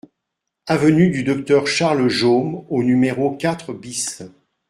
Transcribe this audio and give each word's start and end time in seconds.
Avenue 0.65 1.11
du 1.11 1.23
Docteur 1.23 1.67
Charles 1.67 2.07
Jaume 2.09 2.65
au 2.71 2.81
numéro 2.81 3.35
quatre 3.37 3.71
BIS 3.71 4.23